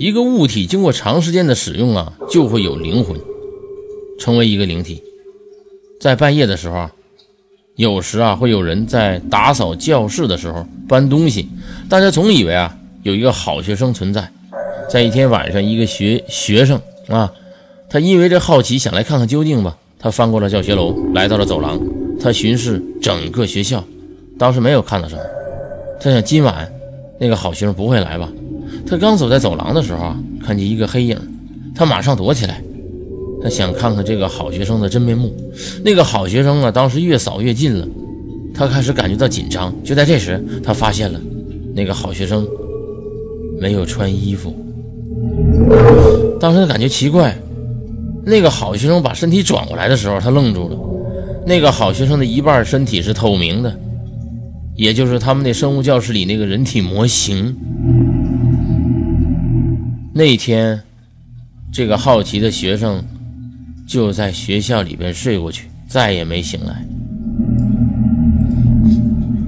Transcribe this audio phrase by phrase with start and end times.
[0.00, 3.20] 一个物体经过长时间的使用啊，就会有灵魂，
[4.18, 5.02] 成为一个灵体。
[6.00, 6.88] 在半夜的时候，
[7.76, 11.46] 有时啊会有人在打扫教室的时候搬东西，
[11.86, 14.26] 大家总以为啊有一个好学生存在。
[14.88, 17.30] 在一天晚上，一个学学生啊，
[17.90, 21.78] 他因为这好奇想来看看究竟吧，他翻过了教学楼，来到了走廊，
[22.18, 23.84] 他巡视整个学校，
[24.38, 25.20] 当时没有看到什么。
[26.00, 26.72] 他想今晚
[27.18, 28.26] 那个好学生不会来吧？
[28.90, 31.16] 他刚走在走廊的时候啊，看见一个黑影，
[31.76, 32.60] 他马上躲起来。
[33.40, 35.32] 他想看看这个好学生的真面目。
[35.84, 37.86] 那个好学生啊，当时越扫越近了，
[38.52, 39.72] 他开始感觉到紧张。
[39.84, 41.20] 就在这时，他发现了
[41.72, 42.44] 那个好学生
[43.60, 44.52] 没有穿衣服。
[46.40, 47.38] 当时他感觉奇怪，
[48.24, 50.76] 那个好学生把身体转过来的时候，他愣住了。
[51.46, 53.72] 那个好学生的一半身体是透明的，
[54.74, 57.56] 也就是他们那生物教室里那个人体模型。
[60.12, 60.82] 那天，
[61.72, 63.04] 这个好奇的学生
[63.86, 66.84] 就在学校里边睡过去，再也没醒来。